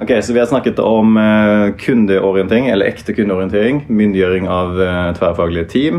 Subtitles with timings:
[0.00, 5.68] Ok, så Vi har snakket om eh, kundeorientering, eller ekte kundeorientering, myndiggjøring av eh, tverrfaglige
[5.68, 5.98] team,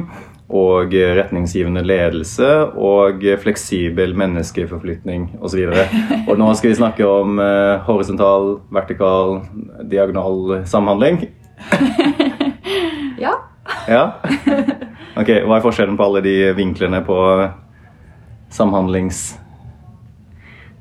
[0.49, 5.69] og eh, retningsgivende ledelse og fleksibel menneskeforflytning osv.
[6.41, 7.37] Nå skal vi snakke om
[7.85, 9.43] horisontal, vertikal,
[9.89, 11.27] diagonal samhandling.
[13.23, 13.31] Ja.
[13.87, 14.01] Ja?
[15.15, 17.15] Ok, Hva er forskjellen på alle de vinklene på
[18.51, 19.42] samhandlings...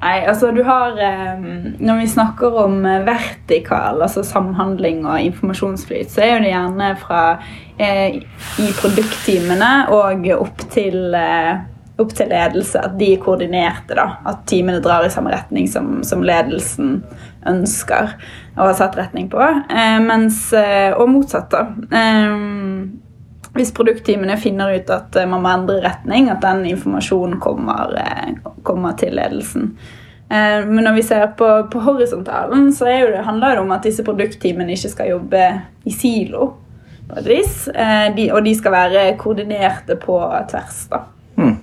[0.02, 1.42] Nei, altså du har eh,
[1.78, 7.20] Når vi snakker om eh, vertikal, altså samhandling og informasjonsflyt, så er det gjerne fra
[7.78, 8.18] eh,
[8.62, 11.62] i produktteamene og opp til, eh,
[12.02, 12.82] opp til ledelse.
[12.82, 13.94] At de er koordinerte.
[13.98, 16.98] da, At teamene drar i samme retning som, som ledelsen
[17.46, 18.16] ønsker
[18.56, 19.38] og har satt retning på.
[20.02, 21.64] Mens, og motsatt, da.
[23.52, 28.30] Hvis produktteamene finner ut at eh, man må endre retning, at den informasjonen kommer, eh,
[28.64, 29.74] kommer til ledelsen.
[30.32, 34.04] Eh, Men når vi ser på, på horisontalen, så det, handler det om at disse
[34.06, 35.42] produktteamene ikke skal jobbe
[35.84, 36.52] i silo.
[37.26, 37.68] vis,
[38.16, 40.16] de, Og de skal være koordinerte på
[40.48, 40.86] tvers.
[40.88, 41.02] da.
[41.36, 41.58] Hmm.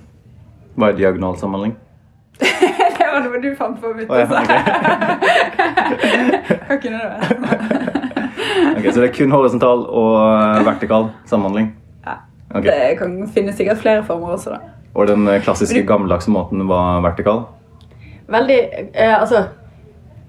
[0.76, 1.74] Hva er diagonalsamhandling?
[3.00, 3.90] Det var noe du fant på.
[3.96, 4.26] Mitt, Oh, ja,
[6.68, 7.26] Hva kunne det være?
[8.78, 11.72] Ok, Så det er kun horisontal og vertikal samhandling?
[12.50, 12.58] Ja.
[12.58, 12.64] Ok.
[12.66, 14.74] Det kan finnes sikkert flere former også, da.
[14.94, 17.44] Og den eh, klassiske gammeldagse måten var vertikal?
[18.30, 18.58] Veldig
[18.94, 19.44] eh, Altså,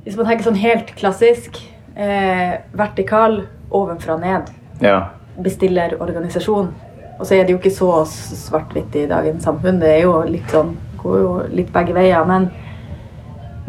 [0.06, 1.58] hvis man tenker sånn helt klassisk
[1.96, 4.54] eh, Vertikal ovenfra og ned.
[4.84, 5.00] Ja.
[5.42, 6.72] Bestillerorganisasjon.
[7.18, 9.82] Og så er det jo ikke så svart-hvitt i dagens samfunn.
[9.82, 12.22] Det er jo litt sånn Går jo litt begge veier.
[12.30, 12.52] Men,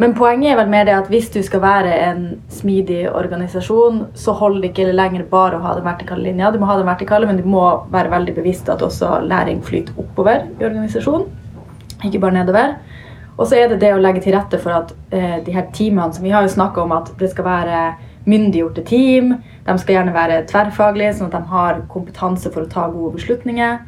[0.01, 4.33] men poenget er vel mer det at hvis du skal være en smidig organisasjon, så
[4.39, 6.51] holder det ikke lenger bare å ha den vertikale linja.
[6.51, 9.98] Du må ha den vertikale, men du må være veldig bevisst at også læring flyter
[10.01, 11.29] oppover i organisasjonen.
[12.09, 12.73] Ikke bare nedover.
[13.37, 16.13] Og så er det det å legge til rette for at eh, de her teamene
[16.13, 17.83] som Vi har jo snakka om at det skal være
[18.29, 19.35] myndiggjorte team.
[19.67, 23.79] De skal gjerne være tverrfaglige, sånn at de har kompetanse for å ta gode beslutninger.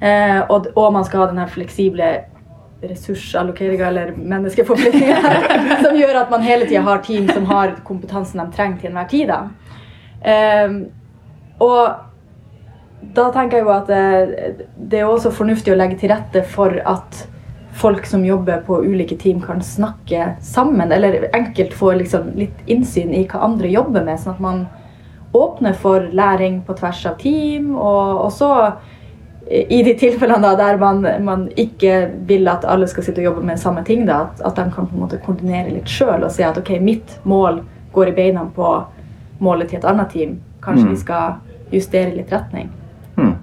[0.00, 2.12] Eh, og, og man skal ha den fleksible
[2.82, 8.46] ressursallokeringa eller menneskeforpliktelser som gjør at man hele tida har team som har kompetansen de
[8.54, 9.32] trenger til enhver tid.
[9.32, 9.40] Da.
[10.66, 10.78] Um,
[11.60, 16.44] og da tenker jeg jo at det, det er også fornuftig å legge til rette
[16.48, 17.24] for at
[17.80, 20.92] folk som jobber på ulike team, kan snakke sammen.
[20.92, 24.64] Eller enkelt få liksom litt innsyn i hva andre jobber med, sånn at man
[25.36, 27.72] åpner for læring på tvers av team.
[27.76, 28.50] Og også
[29.50, 33.42] i de tilfellene da, der man, man ikke vil at alle skal sitte og jobbe
[33.48, 36.30] med samme ting, da, at, at de kan på en måte koordinere litt sjøl og
[36.30, 37.62] si at ok, mitt mål
[37.92, 38.68] går i beina på
[39.42, 40.38] målet til et annet team.
[40.62, 40.90] Kanskje Mm.
[40.90, 41.32] vi skal
[41.72, 42.68] justere litt retning.
[43.16, 43.34] Mm.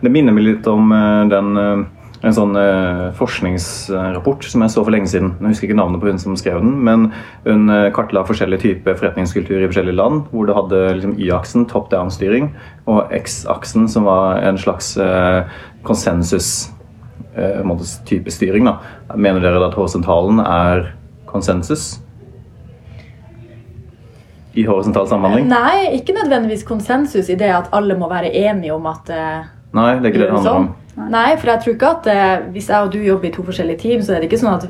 [0.00, 1.84] Det minner meg litt om eh, den, eh,
[2.24, 5.34] en sånn uh, forskningsrapport som jeg så for lenge siden.
[5.40, 7.08] Jeg husker ikke navnet på hun som skrev den, men
[7.44, 11.90] hun uh, kartla forskjellige typer forretningskultur i forskjellige land, hvor det hadde liksom Y-aksen, top
[11.92, 12.52] down-styring,
[12.88, 15.44] og X-aksen, som var en slags uh,
[15.84, 16.70] konsensus
[18.06, 18.68] type styring.
[18.68, 18.76] Da.
[19.18, 20.92] Mener dere at horisontalen er
[21.26, 21.96] konsensus?
[24.54, 25.48] I horisontal samhandling?
[25.50, 29.10] Nei, ikke nødvendigvis konsensus i det at alle må være enige om at
[29.74, 30.70] Nei, det er ikke det det handler om.
[30.96, 33.78] Nei, for jeg tror ikke at eh, hvis jeg og du jobber i to forskjellige
[33.78, 34.68] team, så er det ikke sånn at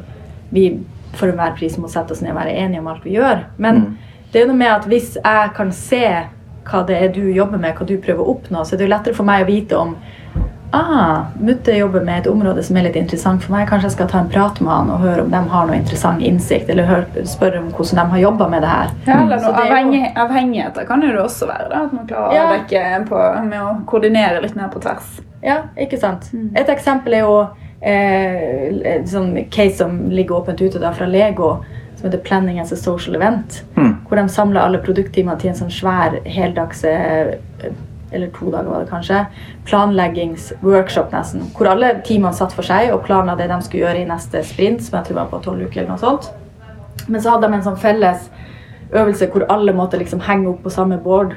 [0.50, 0.80] vi
[1.14, 3.44] for enhver pris må sette oss ned og være enige om alt vi gjør.
[3.58, 3.96] Men Mm.
[4.32, 6.04] det er noe med at hvis jeg kan se
[6.64, 8.94] hva det er du jobber med, hva du prøver å oppnå, så er det jo
[8.94, 9.96] lettere for meg å vite om
[10.74, 13.68] Ah, Mutte jobber med et område som er litt interessant for meg.
[13.70, 16.22] Kanskje jeg skal ta en prat med han og høre om de har noe interessant
[16.26, 18.90] innsikt, eller høre, spørre om hvordan de har jobba med det her.
[19.06, 21.68] Ja, eller noe det jo- avhengig, avhengigheter kan jo det også være.
[21.70, 22.46] da, At man klarer å Ja.
[22.48, 25.20] avdekke på, med å koordinere litt mer på tvers.
[25.42, 26.30] Ja, ikke sant.
[26.32, 26.50] Mm.
[26.56, 27.48] Et eksempel er jo
[27.82, 31.62] eh, en sånn case som ligger åpent ute da, fra Lego,
[31.96, 33.62] som heter 'Planning as a Social Event'.
[33.76, 33.96] Mm.
[34.08, 37.34] Hvor de samler alle produktteamene til en sånn svær heldags eh,
[38.14, 39.24] eller to dager var det kanskje,
[39.68, 41.48] planleggingsworkshop nesten.
[41.56, 44.84] Hvor alle teamene satt for seg og planla det de skulle gjøre i neste sprint,
[44.84, 45.82] som jeg tror var på tolv uker.
[45.82, 46.30] eller noe sånt.
[47.06, 48.30] Men så hadde de en sånn felles
[48.94, 51.34] øvelse hvor alle måtte liksom henge opp på samme board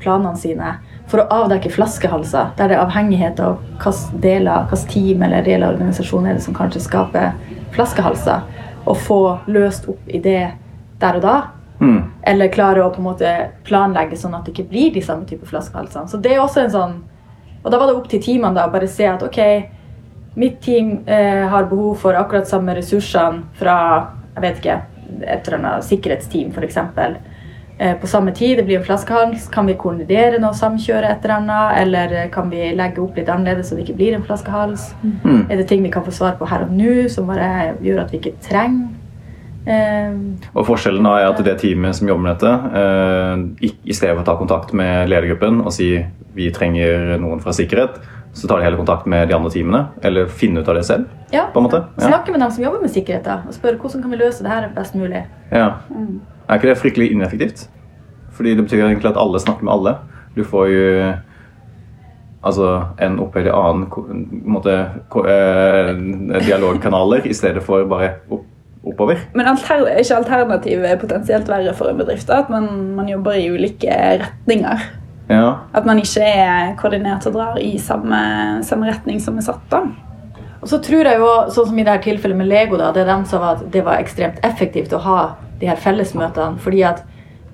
[0.00, 0.76] planene sine
[1.10, 2.52] for å avdekke flaskehalser.
[2.56, 3.92] Der det er avhengighet av hvilke
[4.22, 7.32] hvilket team eller del av organisasjonen som kanskje skaper
[7.74, 8.46] flaskehalser.
[8.86, 10.52] Og få løst opp i det
[11.02, 11.36] der og da.
[11.82, 12.02] Hmm.
[12.22, 13.30] Eller klare å på en måte
[13.66, 16.06] planlegge sånn at det ikke blir de samme type flaskehalsene.
[16.06, 17.00] Så det er også en sånn
[17.62, 19.36] Og da var det opp til teamene da å bare se at ok,
[20.34, 23.76] mitt team eh, har behov for akkurat samme ressursene fra
[24.32, 24.74] jeg vet ikke,
[25.20, 26.80] et eller annet sikkerhetsteam f.eks.
[27.78, 28.56] Eh, på samme tid.
[28.58, 29.46] Det blir en flaskehals.
[29.54, 31.76] Kan vi koordinere noe, samkjøre et eller annet?
[31.84, 34.90] Eller kan vi legge opp litt annerledes så det ikke blir en flaskehals?
[35.02, 35.44] Mm.
[35.48, 38.10] Er det ting vi kan få svar på her og nå som bare gjør at
[38.10, 39.01] vi ikke trenger Eh,
[39.66, 44.22] Og forskjellen er at det teamet som jobber med dette, eh, i- i stedet for
[44.22, 46.04] å ta kontakt med ledergruppen og si
[46.34, 48.00] vi trenger noen fra sikkerhet,
[48.34, 51.06] så tar de heller kontakt med de andre teamene, eller finne ut av det selv.
[51.32, 51.46] ja.
[51.52, 51.84] på en måte.
[51.98, 52.08] Ja.
[52.08, 54.48] Snakke med dem som jobber med sikkerhet, da, og spørre hvordan kan vi løse det
[54.50, 55.24] her best mulig.
[55.52, 55.74] Ja.
[56.48, 57.68] Er ikke det fryktelig ineffektivt?
[58.32, 59.96] Fordi det betyr egentlig at alle snakker med alle.
[60.34, 61.12] Du får jo
[62.44, 63.86] altså en opphøyd annen
[64.44, 64.72] måte,
[65.28, 68.44] eh, dialogkanaler i stedet for bare opp,
[68.82, 69.20] oppover.
[69.34, 72.28] Men alter, er ikke alternativet potensielt verre for en bedrift?
[72.28, 72.42] da?
[72.42, 73.92] At man, man jobber i ulike
[74.22, 74.88] retninger?
[75.30, 75.44] Ja.
[75.74, 78.18] At man ikke er koordinert og drar i samme,
[78.66, 79.62] samme retning som er satt?
[79.70, 79.84] da?
[80.62, 83.10] Og så tror jeg jo, sånn som i dette tilfellet med Lego, da, det er
[83.10, 85.18] dem som var at det var ekstremt effektivt å ha
[85.58, 86.60] de her fellesmøtene.
[86.62, 87.02] Fordi at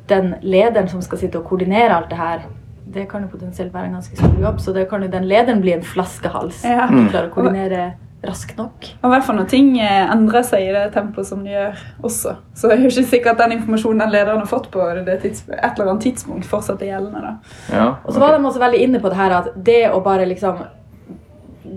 [0.09, 2.45] den lederen som skal sitte og koordinere alt det her,
[2.89, 4.61] det kan jo potensielt være en ganske stor jobb.
[4.65, 6.61] Så det kan jo den lederen bli en flaskehals.
[6.69, 6.85] Ja.
[6.89, 7.89] Ikke klare å koordinere
[8.27, 8.87] raskt nok.
[9.03, 12.35] Og hvert fall når ting eh, endrer seg i det tempoet som de gjør også.
[12.55, 15.21] Så det er jo ikke sikkert at den informasjonen den lederen har fått på det
[15.21, 17.23] et eller annet tidspunkt, fortsatt er gjeldende.
[17.23, 17.61] da.
[17.71, 17.87] ja.
[18.03, 20.65] Og så var de også veldig inne på det her at det å bare liksom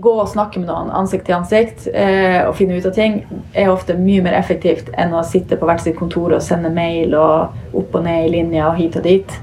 [0.02, 3.20] gå og snakke med noen ansikt til ansikt eh, og finne ut av ting,
[3.54, 7.14] er ofte mye mer effektivt enn å sitte på hvert sitt kontor og sende mail
[7.18, 9.38] og opp og ned i linja og hit og dit.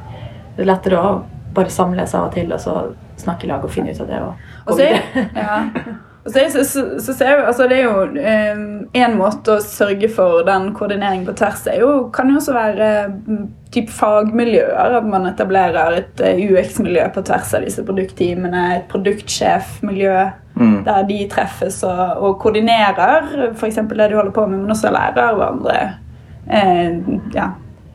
[0.57, 1.13] Det er lettere å
[1.55, 2.75] bare samles av og til og så
[3.19, 4.21] snakke i lag og finne ut av det.
[4.25, 5.01] Og, Og så er,
[5.37, 5.63] ja.
[6.25, 6.63] Så så,
[6.99, 8.59] så, ser vi, altså det er jo eh,
[8.99, 12.89] En måte å sørge for den koordineringen på tvers er jo, kan jo også være
[13.07, 14.97] mm, typ fagmiljøer.
[14.99, 18.67] At man etablerer et eh, UX-miljø på tvers av disse produktteamene.
[18.75, 20.19] Et produktsjefmiljø
[20.59, 20.81] Mm.
[20.83, 23.77] der de treffes og, og koordinerer f.eks.
[23.79, 25.75] det de holder på med, men også lærer hverandre
[26.51, 26.97] eh,
[27.31, 27.45] ja,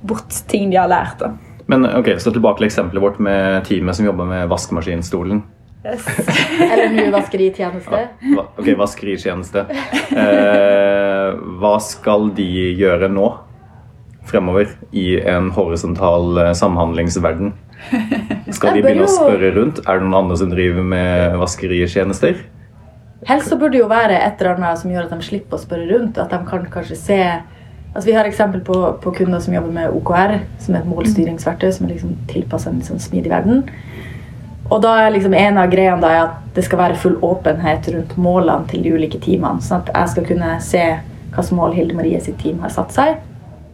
[0.00, 1.18] bort ting de har lært.
[1.20, 1.34] da.
[1.66, 5.42] Men ok, så tilbake til eksempelet vårt med teamet som jobber med vaskemaskinstolen.
[5.84, 6.06] Yes.
[6.72, 7.98] eller nå vaskeritjeneste.
[8.36, 9.66] Va- Ok, vaskeritjeneste.
[10.16, 12.46] Eh, hva skal de
[12.78, 13.26] gjøre nå?
[14.24, 17.52] Fremover i en horisontal eh, samhandlingsverden.
[18.54, 19.82] Skal de begynne å spørre rundt?
[19.84, 22.38] Er det noen andre som driver med vaskeritjenester?
[23.28, 25.60] Helst så burde det jo være et eller annet som gjør at de slipper å
[25.60, 26.18] spørre rundt.
[26.20, 27.20] At de kan kanskje se
[27.94, 31.68] Altså Vi har eksempel på, på kunder som jobber med OKR, som er et målstyringsverktøy
[31.76, 33.60] som er liksom tilpassa en sånn smidig verden.
[34.70, 38.16] Og da er liksom en av greiene er at det skal være full åpenhet rundt
[38.16, 39.62] målene til de ulike teamene.
[39.62, 40.86] Sånn at jeg skal kunne se
[41.34, 43.16] hvilke mål Hilde Marie sitt team har satt seg.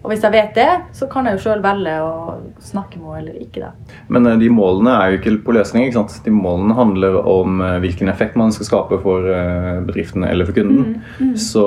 [0.00, 3.19] Og hvis jeg vet det, så kan jeg jo sjøl velge å snakke med henne
[3.20, 3.66] eller ikke.
[3.66, 3.96] da.
[4.08, 5.84] Men eh, de målene er jo ikke på løsning.
[5.84, 6.14] ikke sant?
[6.25, 10.56] De målene handler om eh, hvilken effekt man skal skape for eh, bedriften eller for
[10.56, 11.02] kunden.
[11.37, 11.66] Så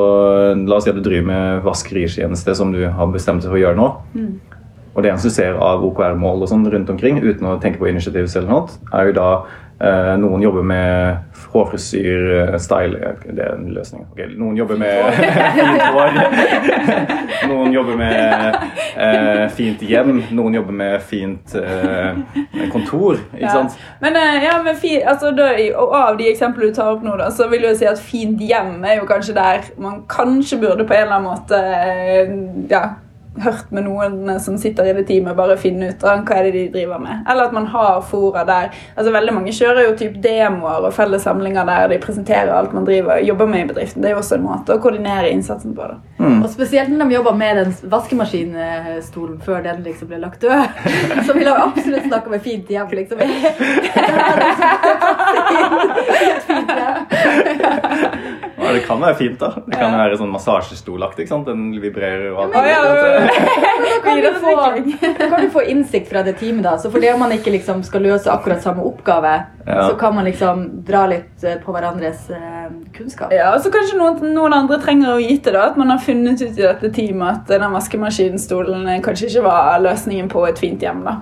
[0.50, 3.60] eh, la oss si at du driver med vaskeritjeneste som du har bestemt deg for
[3.60, 3.92] å gjøre nå.
[4.96, 7.90] Og det eneste du ser av OKR-mål og sånn rundt omkring, uten å tenke på
[7.90, 9.30] initiativ eller noe, er jo da
[9.82, 11.18] eh, noen jobber med
[11.54, 14.06] hårfrisyr, style Det er en løsning.
[14.14, 15.14] Okay, Noen jobber med
[15.58, 16.16] fint hår.
[17.50, 18.56] noen jobber med
[18.98, 20.16] eh, fint hjem.
[20.34, 22.18] Noen jobber med fint eh,
[22.74, 23.20] kontor.
[23.34, 23.54] Ikke Ja.
[23.58, 23.78] sant?
[24.02, 27.30] Men, eh, ja, men fi, altså, da, av de eksemplene du tar opp nå, da,
[27.34, 30.94] så vil jeg si at fint hjem er jo kanskje der man kanskje burde på
[30.98, 32.36] en eller annen måte eh,
[32.72, 32.84] ja,
[33.42, 36.52] hørt med noen som sitter i det teamet, bare finne ut av hva er det
[36.54, 37.24] de driver med.
[37.30, 38.70] Eller at man har fora der.
[38.96, 42.86] Altså Veldig mange kjører jo typ demoer og felles samlinger der de presenterer alt man
[42.88, 44.02] driver, jobber med i bedriften.
[44.04, 45.84] Det er jo også en måte å koordinere innsatsen på.
[45.90, 45.96] da.
[46.44, 50.64] Og spesielt når de jobber med den vaskemaskinstolen før den liksom ble lagt død.
[51.28, 52.88] Så ville jeg absolutt snakke med fint hjem.
[52.92, 53.18] liksom.
[56.34, 57.03] Et fint hjem.
[58.74, 59.52] Ja, det kan være fint, da.
[59.68, 61.28] Det kan være sånn massasjestolaktig.
[61.46, 62.58] Den vibrerer og alt.
[62.68, 63.50] Ja, sånt.
[63.94, 64.54] Da kan, du få,
[65.30, 66.64] kan du få innsikt fra det teamet.
[66.66, 66.74] da.
[66.82, 69.34] Så fordi om man ikke liksom skal løse akkurat samme oppgave,
[69.66, 69.88] Ja.
[69.90, 73.32] så kan man liksom dra litt eh, på hverandres eh, kunnskap.
[73.32, 76.42] Ja, og så kanskje noen, noen andre trenger å vite da, at man har funnet
[76.42, 80.84] ut i dette teamet at den vaskemaskinstolen eh, kanskje ikke var løsningen på et fint
[80.84, 81.06] hjem.
[81.08, 81.16] da.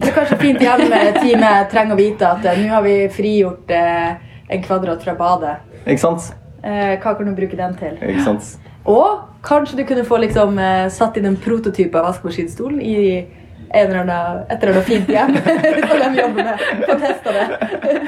[0.00, 4.14] Eller kanskje fint hjem-teamet trenger å vite at nå har vi frigjort eh,
[4.54, 5.56] en kvadrat fra badet.
[5.84, 6.30] Ikke sant?
[6.64, 7.96] Eh, hva kan du bruke den til?
[8.00, 8.54] Ikke sant?
[8.88, 13.26] Og kanskje du kunne få liksom, eh, satt inn en prototype av vaskemaskinstol i
[13.74, 15.36] en eller annen, et eller annet fint hjem.
[15.88, 16.64] så de jobber med.
[16.86, 17.46] Få testa det.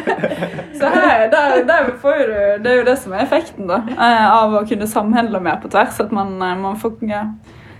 [0.76, 4.26] Så her, der, der får du, Det er jo det som er effekten da, eh,
[4.28, 6.00] av å kunne samhandle mer på tvers.
[6.04, 7.22] At man, eh, man får, ja,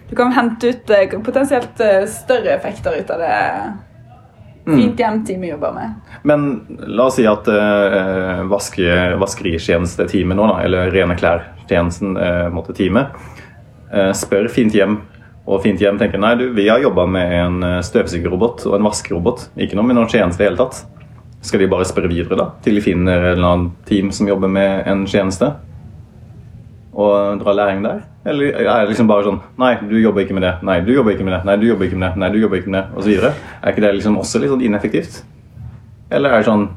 [0.08, 3.36] du kan hente ut potensielt større effekter ut av det
[4.66, 6.14] fint hjem-teamet jobber med.
[6.26, 6.46] Men
[6.90, 14.10] la oss si at uh, vaske, vaskeritjenesteteamet nå, da, eller Rene klær-tjenesten, uh, måtte uh,
[14.16, 14.98] spør Fint hjem.
[15.46, 19.48] Og Fint hjem tenker nei, du, vi har jobba med en støvsugerrobot og en vaskerobot.
[19.54, 20.82] Ikke noe med noen tjeneste i hele tatt.
[21.46, 22.48] Skal de bare spørre videre, da?
[22.64, 25.52] Til de finner en eller annen team som jobber med en tjeneste?
[26.96, 27.98] Og dra læring der?
[28.24, 30.54] Eller er det liksom bare sånn Nei, du jobber ikke med det.
[30.64, 31.40] Nei, du jobber ikke med det.
[31.44, 32.16] Nei, du jobber ikke med det.
[32.22, 33.04] Nei, du jobber ikke med det.
[33.04, 33.32] Videre.
[33.62, 35.18] Er ikke det liksom også litt sånn ineffektivt?
[36.10, 36.68] Eller er det sånn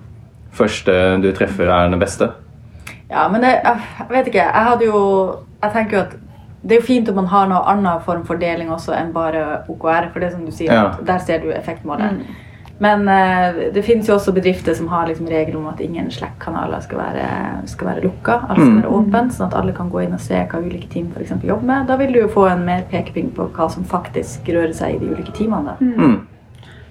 [0.60, 2.32] første du treffer, er den beste?
[3.10, 4.44] Ja, men det, jeg vet ikke.
[4.44, 5.00] Jeg hadde jo
[5.64, 6.18] Jeg tenker jo at
[6.62, 9.62] det er jo fint om man har noe annen form for deling også enn bare
[9.72, 10.10] OKR.
[10.12, 10.86] For det som du sier, Ja.
[11.00, 12.12] at der ser du effektmålet.
[12.20, 12.36] Mm.
[12.80, 16.80] Men eh, det finnes jo også bedrifter som har liksom regel om at ingen Slack-kanaler
[16.86, 17.28] skal være,
[17.68, 18.38] skal være lukka.
[18.50, 18.82] Alt skal Mm.
[18.82, 21.50] være åpent, sånn at alle kan gå inn og se hva ulike team for eksempel
[21.50, 21.88] jobber med.
[21.88, 25.00] Da vil du jo få en mer pekepinn på hva som faktisk rører seg i
[25.00, 25.66] de ulike teamene.
[25.66, 25.76] da.
[25.86, 26.22] Mm.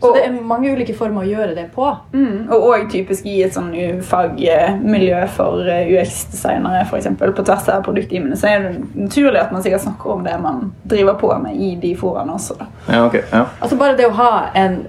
[0.01, 1.89] Så det er mange ulike former å gjøre det på.
[2.13, 7.09] Mm, og òg typisk i et sånn fagmiljø for eh, UX-designere, f.eks.
[7.19, 10.69] På tvers av produktteamene, så er det naturlig at man sikkert snakker om det man
[10.89, 12.59] driver på med i de foraene også.
[12.61, 12.69] da.
[12.93, 13.23] Ja, okay.
[13.33, 13.47] Ja.
[13.61, 14.85] Altså Bare det å ha en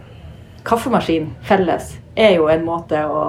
[0.68, 3.20] kaffemaskin felles er jo en måte å,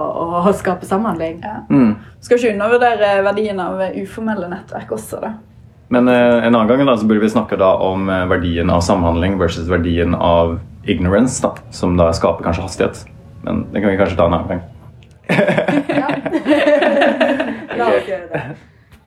[0.41, 1.39] å skape samhandling.
[1.45, 1.61] Ja.
[1.71, 1.95] Mm.
[2.21, 5.31] Skal ikke undervurdere verdien av uformelle nettverk også, da.
[5.91, 8.81] Men eh, en annen gang da, så burde vi snakke da om eh, verdien av
[8.87, 12.97] samhandling versus verdien av ignorance, da, som da skaper kanskje hastighet.
[13.47, 14.63] Men det kan vi kanskje ta en annen gang.
[17.81, 18.41] La oss gjøre det.